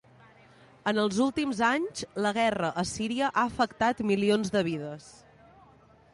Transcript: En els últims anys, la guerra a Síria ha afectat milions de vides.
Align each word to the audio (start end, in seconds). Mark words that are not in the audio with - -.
En 0.91 0.99
els 1.01 1.19
últims 1.25 1.61
anys, 1.67 2.01
la 2.27 2.31
guerra 2.39 2.73
a 2.83 2.87
Síria 2.93 3.31
ha 3.35 3.47
afectat 3.51 4.03
milions 4.15 4.55
de 4.59 4.67
vides. 4.71 5.11